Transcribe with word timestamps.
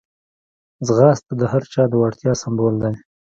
ځغاسته 0.85 1.33
د 1.39 1.43
هر 1.51 1.63
چا 1.73 1.83
د 1.89 1.93
وړتیا 2.01 2.31
سمبول 2.41 2.75
دی 2.83 2.93